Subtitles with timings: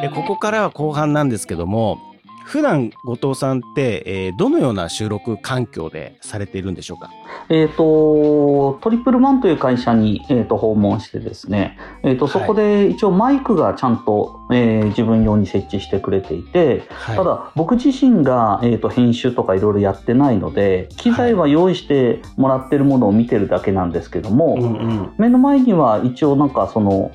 [0.00, 1.98] でここからは後半なんですけども
[2.44, 7.08] 普段後藤さんって、えーどのような収録環境でされているんでしょうか？
[7.48, 12.32] えっ、と、トリプルワンという会社に、えー、と訪問してですね、えっ、と、はい。
[12.32, 17.16] そこで一応マイクがちゃんと、えー自分用に設置してくれていて、はい。
[17.16, 25.14] ただ僕自身が、えー、と編集とかいろいろやってないので、機材は用意してもらってるものを見てるだけなんですけども、うんうん。
[25.18, 27.12] 目の前には一応なんかその、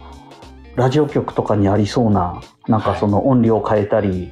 [0.75, 4.31] ラジオ局とかにありそうな、なんかその音量を変えたり、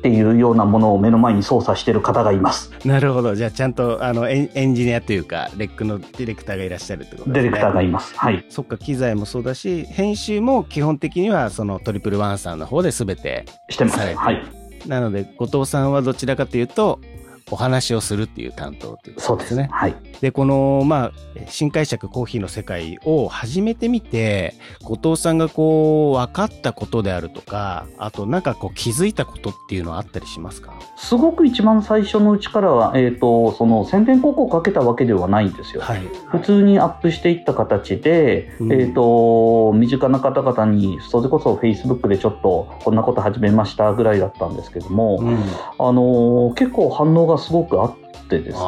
[0.00, 2.72] っていうようなものを目の前に操作してる方がいます。
[2.86, 8.16] なるほどじゃあちゃんとあのエンジニアというかレックのディレクターがいらっしゃるってことですねディレクターがいます。
[8.16, 8.46] はい。
[8.48, 13.98] そっか機材もそうだし編集も基本的にはそのトリプルワンさんの方で全てしてます。
[13.98, 14.42] はい。
[14.86, 16.98] なので後藤さんはどちらかというと
[17.50, 19.44] お話をするっていう担当っていうこそうでね。
[19.44, 19.68] とですすね。
[19.72, 19.94] はい。
[20.20, 21.12] でこのまあ
[21.48, 30.74] 新解釈コーヒーの世界を始めてみて後藤さんがこう分かったことであるとかあとなんかこう気づいたことっていうのはあったりしますか？
[30.96, 35.80] すごく一番最初のうちからは、えっ、と、その宣伝広告をかけたわけではないんですよ。
[35.80, 47.96] はい普通にアップしていった形で、うんえっ、と、身近な方々に、それこそ Facebook でちょっとこんなこと始めましたぐらいだったんですけども、うん、あのー結構反応がすごくあっ
[48.28, 48.64] てですね。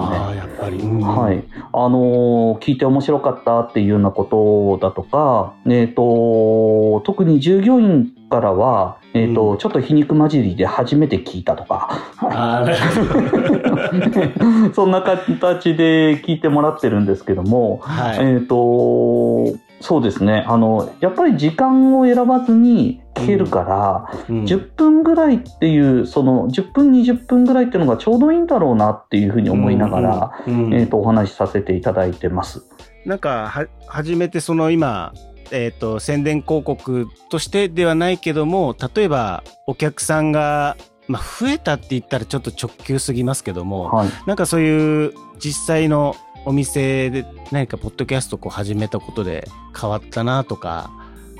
[0.80, 1.44] うんはい。
[1.72, 11.90] あのー聞いて面白かったっていうようなことだとか、えっ、と、特に従業員からは、えっ、と、うんちょっと皮肉混じりで初めて聞いたとか、
[14.74, 20.44] そんな形で聞いてもらってるんですけども、はい、えっ、と、そうですね。
[20.46, 32.64] あの、やっぱり時間を選ばずに聞けるから、うん10分ぐらいっていう、その10分、20分ぐらいっていうのがちょうどいいんだろうなっていうふうに思いながら、うんうんえっ、と、お話しさせていただいてます。
[33.04, 35.12] なんかは初めてその今、
[35.50, 40.76] えー、と宣伝広告としてではないけども例えばお客さんが、
[41.08, 44.08] まあ、増えたって言ったらちょっと直球すぎますけども、はい。
[44.26, 49.46] なんかそういう実際のお店で何かポッドキャストをこう始めたことで
[49.78, 50.90] 変わったなとか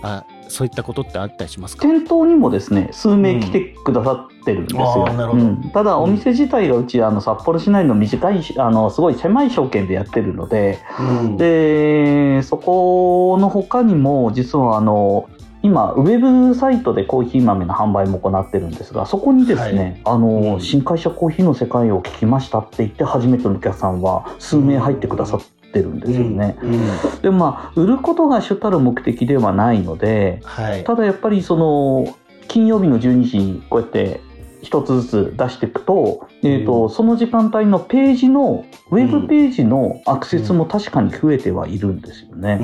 [0.03, 1.87] あそういったことってあったりしますか？
[1.87, 5.07] 店頭にもですね、数名来てくださってるんですよ。
[5.07, 5.09] うん。
[5.09, 5.45] あーなるほど。
[5.45, 5.71] うん。
[5.71, 11.37] ただ、お店自体がうち、あの、札幌市内の短いし、あの、すごい狭い証券でやってるので、うん。
[11.37, 15.29] で、そこの他にも、実はあの、
[15.63, 20.61] 今、ウェブサイトでコーヒー豆の販売も行ってるんですが、そこにですね、あの、うん。
[20.61, 25.47] 新会社コーヒーの世界を聞きましたって言って、初めてのお客さんは数名入ってくださって
[25.81, 26.59] るんですよね。
[26.63, 26.81] うんうん。
[27.23, 30.85] でもまあ、売ることが主たる目的ではないので、はい。
[30.85, 32.17] ただやっぱりその、
[32.49, 34.21] 金曜日の12時にこうやって
[34.63, 42.61] 一つずつ出していくと、えっ、と、その時間帯のページの、ウェブページのアクセスも確かに増えてはいるんですよね。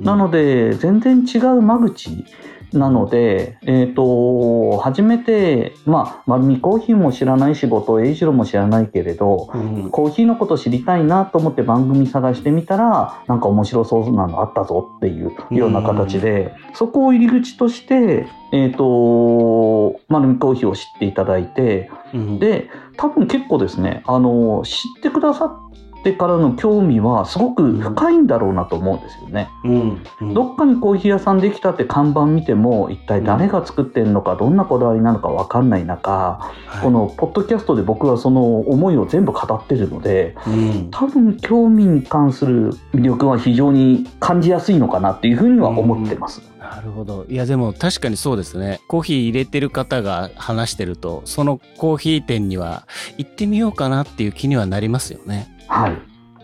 [0.00, 2.24] なので、全然違う間口
[2.72, 9.90] なので、えっ、と、初めて、まあ、まみコーヒーも知らないし、後藤英二郎も知らないけれど、うん。
[9.90, 22.38] コーヒーのこと知りたいなと思って番組探してみたら、なんか面白そうなのあったぞっていうような形で、そこを入り口として、えっ、と、まるみコーヒーを知っていただいて、うん。
[22.38, 29.50] で、多分結構ですね、あの、知ってくださってからの興味はすごく深いんだろうなと思うんですよね。
[29.64, 30.02] うん。
[30.20, 30.34] うん。
[30.34, 36.82] どっかにコーヒー屋さんできたって看板見ても、一体誰が作ってるのか、どんなこだわりなのかわかんない中、はい。
[36.82, 40.88] このポッドキャストで僕はその思いを全部語ってるので、うん。
[40.90, 46.42] 多分興味に関する魅力は非常に感じやすいのかなっていうふうには思ってます。
[46.74, 47.26] なるほど。
[47.28, 48.80] いや、でも確かにそうですね。
[48.88, 52.86] コーヒー入れてる方が話してると、そのコーヒー店には
[53.16, 55.48] 行ってみようかなっていう気にはなりますよね。
[55.68, 55.92] はい。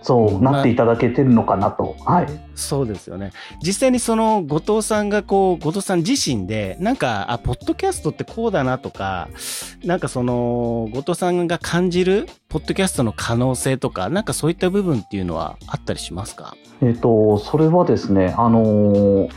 [0.07, 1.97] そうなっていただけてるのかなと。
[2.05, 2.27] はい。
[2.55, 3.33] そうですよね。
[3.63, 9.31] 実際にその後藤さんがこう、後藤さん自身で、なんか、あ、ポッドキャストってこうだなとか、
[9.83, 16.55] なんかその、後藤さんが感じる、ポッドキャストの可能性とか、なんかそういった部分っていうのはあったりしますか？
[16.83, 19.31] えっ、と、それはですね、あのー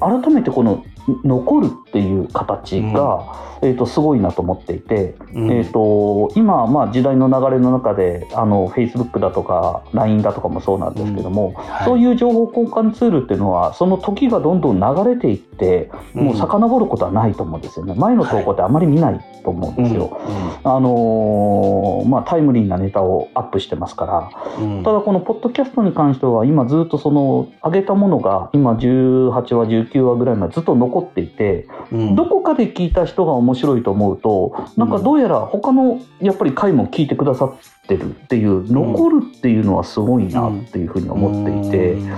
[0.00, 0.84] 改めてこの
[1.24, 5.52] 残るっていう形が、えっ、と、すごいなと思っていて、うん。
[5.52, 11.84] えっ、と、今、まあ時代の流れの中で、あの、Facebook だとか LINE だとかもそうなんですけども、はい。
[11.84, 17.94] そういう情報交換ツールっていうのは、その時がどんどん流れていって、もう遡ることはないと思うんですよね。
[17.96, 20.20] 前の投稿ってあまり見ないと思うんですよ。
[20.64, 24.30] あのーまあ、タイムリーなネタをアップしてますから。
[24.58, 24.78] うん。
[24.78, 32.16] うんただこのポッドキャストに関しては今ずっとその上げたものが今18話19話ぐらいまでずっと残っていてうん。
[32.16, 37.52] どこかで聞いた人が面白いと思うとなんかどうやら他のやっぱり回も聞いてくださっ
[37.86, 42.12] てるっていう残るっていうのはすごいなっていうふうに思っていてうん。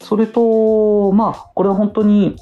[0.00, 2.36] それとまあこれは本当に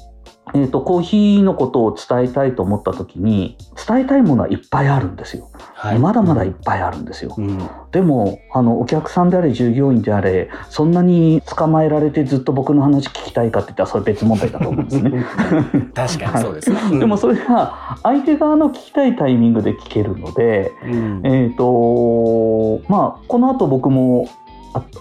[0.53, 3.57] えーと、コーヒーのことを伝えたいと思った時に
[3.87, 15.25] 伝えたいものはいっぱいあるんですよ、はい、まだまだいっぱいあるんですよ、うん、でもあのお客さんであれ従業員であれそんなに捕まえられてずっと僕の話聞きたいかって言ったらそれ別問題だと思うんですね。
[15.93, 24.27] 確かにそうですね、はい、でもそれが相手側の聞きたいタイミングで聞けるので、うん、えっ、ー、とまあこの後僕も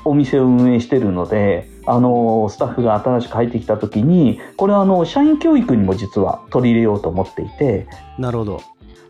[0.04, 7.86] お店を運営してるのであのスタッフが新しく入ってきた時にこれはあの社員教育にも実は取り入れようと思っていて
[8.18, 8.62] なるほど。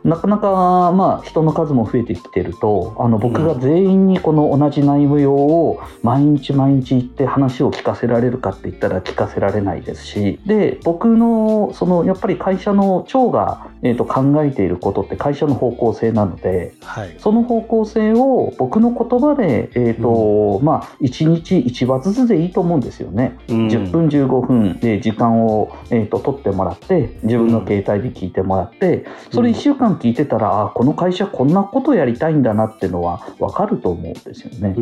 [0.05, 23.37] なかなか、まあ、人の数も増えてきてるとあの僕が全員にこの同じ内容を毎日毎日言って話を聞かせられるかって言ったら聞かせられないですしで僕のそのやっぱり会社の長が、えー、と考えていることって会社の方向性なので、はい、その方向性を僕の言葉で、えーと、うん、まあ、1日1話ずつでいいと思うんですよね。
[23.49, 34.75] うん、10分15分で時間を、えーと、取ってもらって自分の携帯で聞いてもらってそれ1週間聞いてたら、あこの会社こんなことやりたいんだなっていうのは分かると思うんですよね。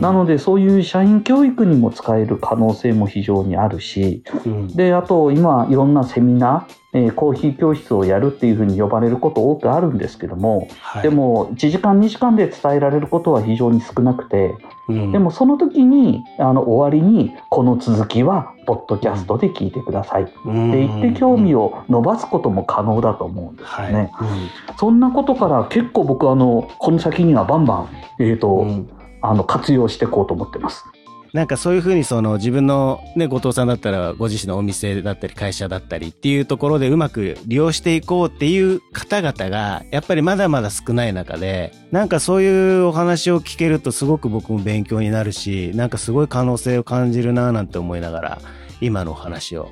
[0.00, 14.54] なのでそういう社員教育にも使える可能性も非常にあるし、うん、であと今いろんなセミナーえー、コーヒー教室をやるっていうふうに呼ばれること多くあるんですけども、はい、でも1時間2時間で伝えられることは非常に少なくて、
[14.88, 24.10] うん、でもその時にあの終わりにこの続きはポッドキャストで聞いてくださいって言って興味を伸ばすことも可能だと思うんですよね。
[24.12, 24.28] はい。
[24.70, 28.90] うん、そんなことから結構僕あのこの先にはバンバン、えーと、うん、
[29.22, 30.84] あの活用していこうと思ってます。
[31.32, 48.38] なんかそういうふうにその自分のね、後藤さんだったらご自身のお店だったり会社だったりっていうところでうまく利用していこうっていう方々がやっぱりまだまだ少ない中で、なんかそういうお話を聞けるとすごく僕も勉強になるし、なんかすごい可能性を感じるなぁなんて思いながら
[48.82, 49.70] 今のお話を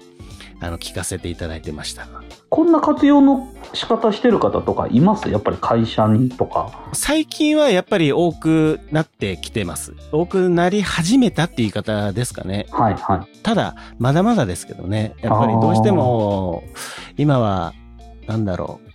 [0.60, 2.08] あの聞かせていただいてました。
[2.50, 5.30] こんな活用の仕方してる方とかいます？
[5.30, 6.90] やっぱり会社にとか。
[6.92, 9.94] 最近はやっぱり多くなってきてます。
[10.10, 12.66] 多くなり始めたって言い方ですかね。
[12.70, 13.38] はいはい。
[13.42, 15.14] ただ、まだまだですけどね。
[15.20, 16.64] やっぱりどうしても、
[17.16, 17.72] 今は、
[18.26, 18.89] なんだろう。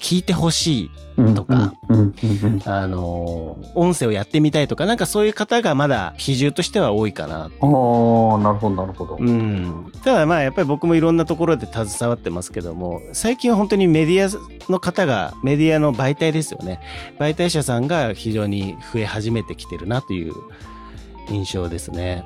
[0.00, 1.74] 聞いてほしいとか、
[2.64, 7.36] あの、音声をやってみたいとか、なんかそういう方がまだ比重としては多いかな。
[7.36, 7.50] ああ、なる
[8.58, 9.16] ほど、なるほど。
[9.20, 9.92] うん。
[10.02, 16.80] ただまあ、やっぱり僕もいろんなところで携わってますけども、最近は本当にメディアの方が、メディアの媒体ですよね。
[17.18, 20.32] 媒体者さんが非常に増え始めてきてるなという
[21.28, 22.24] 印象ですね。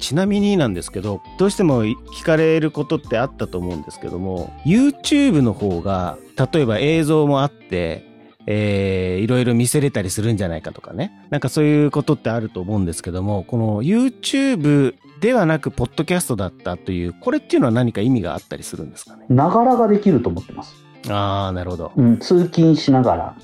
[0.00, 6.18] ちなみになんですけど、どうしても聞かれることってあったと思うんですけども、YouTube の方が、
[6.52, 8.08] 例えば映像もあって、
[8.46, 11.12] えー、いろいろ見せれたりするんじゃないかとかね。
[11.30, 19.26] なんかそういうことってあると思うんですけども、この YouTube ではなく、ポッドキャストだったという、これっていうのは何か意味があったりするんですかね？
[19.28, 20.74] ながらができると思ってます。
[21.08, 21.92] ああ、なるほど。
[21.94, 23.36] うん、通勤しながら、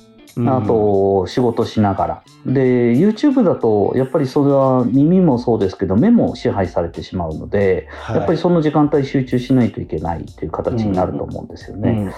[0.45, 2.23] あと仕事しながら。
[2.45, 12.13] で、YouTube だとやっぱりそれは耳もそうですけど目も支配されてしまうので、はい、やっぱりその時間帯集中しないといけないという形になると思うんですよね。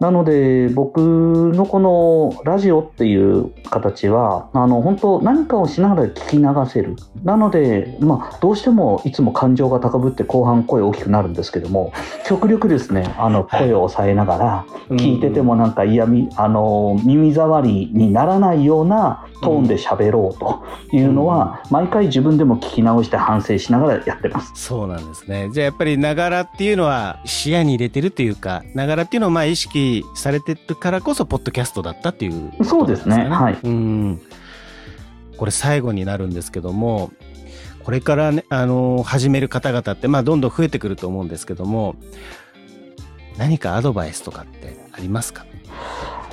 [0.00, 6.96] なので僕のこのラジオっていう形はあの本当何かをしながら聞き流せる。
[7.24, 11.92] なので、まあ、どうしてもいつも感情が高ぶって後半声大きくなるんですけども
[12.26, 24.52] 極力ですねあの声を抑えながら聞いててもなんか嫌みあの耳障りりにならないようなトーンで喋ろうというのは、毎回自分でも聞き直して反省しながらやってます。
[24.54, 25.50] そうなんですね。
[25.52, 33.28] じゃあやっぱりながらっていうのは視野に入れてるというか、ながらっていうのをまあ意識されてるからこそ、ポッドキャストだったっていう、ね、そうですね。
[33.28, 33.58] はい。
[33.62, 34.20] うん。
[35.36, 37.10] これ最後になるんですけども、
[37.82, 41.96] これからね、あのー、始める方々って、まあ、どんどん増えてくると思うんですけども、
[43.36, 45.44] 何かアドバイスとかってありますか？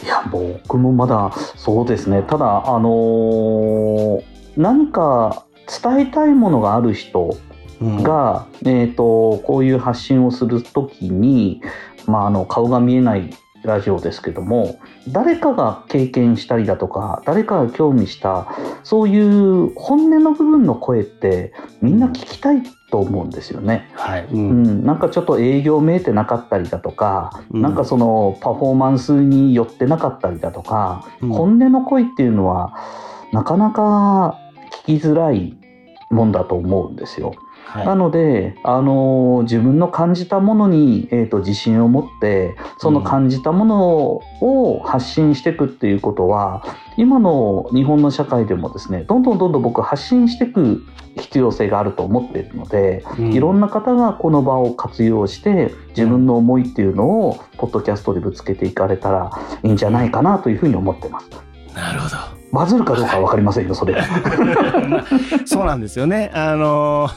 [0.03, 2.23] いや僕もまだそうですね。
[2.23, 4.23] ただあのー、
[4.57, 5.45] 何か
[5.83, 7.37] 伝えたいものがある人
[7.81, 11.61] が、うん、えーと、こういう発信をする時に、
[12.05, 18.47] まあ、あの顔が見えないラジオですけども誰かが経験したりだとか誰かが興味した
[18.83, 23.89] そういう本音の部分の声ってみんな聞きたいと思うんですよね。
[23.93, 24.25] はい。
[24.25, 32.73] うん、なんかちょっと営業見えてなかったりだとか、うん、なんかそのパフォーマンスによってなかったりだとか、うん、本音の声っていうのは
[33.31, 34.37] なかなか
[34.85, 35.57] 聞きづらい
[36.09, 37.33] もんだと思うんですよ。
[37.71, 46.63] はいなので、あのー自分の感じたものに、えー、と自信を持ってその感じたものを発信していくっていうことは、
[46.97, 50.83] 今の日本の社会でもですねどんどんどんどん僕発信していく
[51.17, 59.31] 必要性があると思っているので、いろんな、な方がこの場を活用して自分の思いっていうのをポッドキャストでぶつけていかれたら
[59.63, 61.29] いいんじゃないかなというふうに思ってます。
[61.73, 62.15] なるほど。
[62.51, 63.93] バズるかどうかは分かりませんよ、それ。
[64.89, 65.05] まあ
[65.45, 66.31] そうなんですよね。
[66.33, 67.07] あの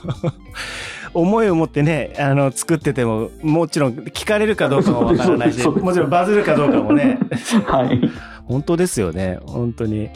[1.15, 7.19] 思いを持ってね、あの、作ってても、もちろん聞かれるかどうかもわからないし、 もちろんバズるかどうかもね、
[7.67, 8.01] はい。
[8.47, 9.39] 本当ですよね。
[9.47, 10.11] 本当に。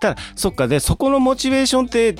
[0.00, 2.14] ただ、そっか、で、そこのモチベーションって、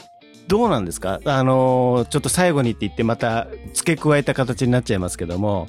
[0.50, 1.21] どうなんですか？
[1.25, 5.69] あの、ちょっと最後にって言ってまた付け加えた形になっちゃいますけども、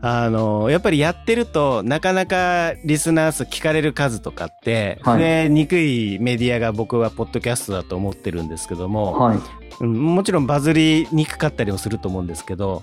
[0.00, 9.38] あの、やっぱりやってるとなかなかリスナー数聞かれる数とかってはい増えにくいメディアが僕はポッドキャストだと思ってるんですけども、はい。
[9.80, 12.82] うんもちろんバズりにくかったりもすると思うんですけど、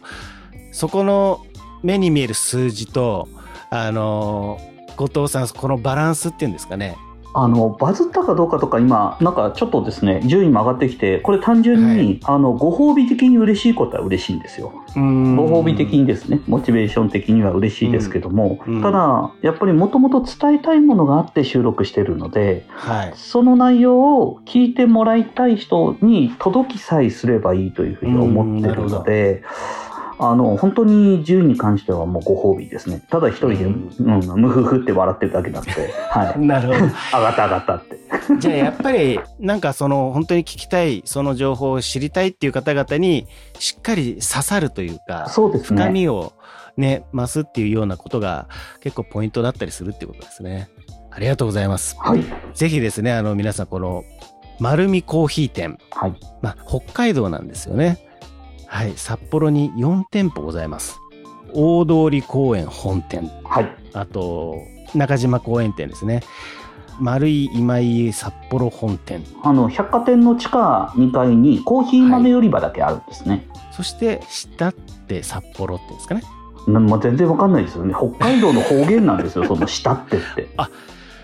[0.71, 1.43] そこの
[1.81, 3.27] 目に見える数字と、
[3.71, 4.59] あの、
[4.95, 6.97] 後藤さん、このバランスっていうんですかね。
[7.33, 12.19] あのバズったかどうかとか今なんかちょっとですね順位も上がってきてこれ単純に、はい。
[12.23, 14.73] あのご褒美的に嬉しいことは嬉しいんですよ。
[14.95, 15.01] ご
[15.47, 18.75] ご褒美的にですねモチベーション的には嬉しいですけども、うん。
[18.75, 18.81] うん。
[18.81, 23.13] ただやっぱりもともと伝えたいものがあって収録してるのではい。
[23.15, 29.43] その内容を聞いてもらいたい人に届きさえすればいいというふうに思ってるので。
[30.23, 33.01] あの本当に10に関してはもうご褒美ですね。
[33.09, 35.71] ただ一人で、ううんんムフフって笑ってるだけなんで、
[36.11, 36.39] はい。
[36.39, 36.79] なるほど。
[36.79, 37.99] 上がった上がったって。
[38.39, 43.25] じゃあやっぱりなんかその本当に聞きたいその情報を知りたいっていう方々に
[43.57, 45.81] しっかり刺さるというかそうですね。
[45.81, 46.33] 深みを
[46.77, 48.47] ね増すっていうようなことが
[48.81, 50.69] 結構ポイントだったりするっていうことですね。
[51.09, 51.97] ありがとうございます。
[51.99, 52.23] はい。
[52.53, 54.03] ぜひですねあの皆さんこの
[54.59, 56.13] 丸見コーヒー店、はい。
[56.43, 58.10] まあ、北海道なんですよね。
[58.71, 61.01] はい札幌に4店舗ございます。
[61.53, 63.75] 大通公園本店はい。
[63.91, 64.59] あと
[64.95, 66.21] 中島公園店ですね。
[66.97, 73.45] 丸井今井札幌本店あの、百貨店の地下2階にコーヒー豆売り場だけあるんですね。
[73.71, 76.23] そして、下って札幌ってですかね。
[76.65, 77.93] なまあ、全然わかんないですよね。
[77.93, 80.47] 北海道の方言なんですよ、その下ってって。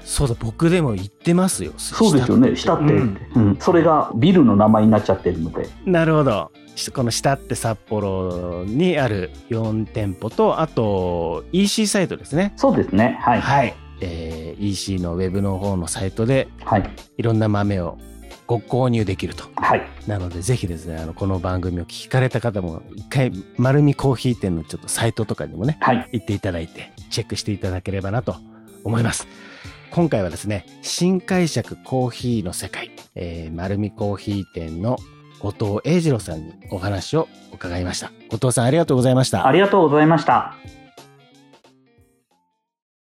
[0.07, 1.73] そうだ、僕でも言ってますよ。
[1.75, 5.67] そうですよね、下ってって、うんうんそれがビルの名前になっちゃってるので。
[5.85, 6.49] なるほど。
[6.75, 12.53] しこの下って札幌にある4店舗と、あと EC サイトですね。
[12.55, 13.19] そうですね。
[13.21, 13.41] はい。
[13.41, 13.75] はい。
[13.99, 16.89] えー EC のウェブの方のサイトではい。
[17.17, 17.97] いろんな豆を
[18.47, 19.43] ご購入できると。
[19.57, 19.81] はい。
[20.07, 26.09] なので、ぜひですね、あの、この番組を聞かれた方も、一回、丸見コーヒー店のちょっとサイトとかにもね、はい。
[26.13, 28.37] 行っていただいて、チェックしていただければなと
[28.85, 29.27] 思います。
[29.91, 34.97] 今回はですね、新解釈コーヒーの世界、えー、丸見コーヒー店の
[35.39, 38.11] 後藤英二郎さんにお話を伺いました。
[38.29, 39.51] 後藤さんありがとうございましたあ。
[39.51, 40.86] りがとうございました。